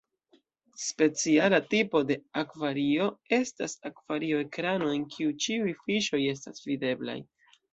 [0.83, 7.21] Speciala tipo de akvario estas akvario-ekrano en kiu ĉiuj fiŝoj estas videblaj.